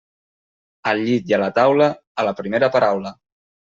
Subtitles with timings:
[0.93, 1.91] Al llit i a la taula,
[2.23, 3.13] a la primera paraula.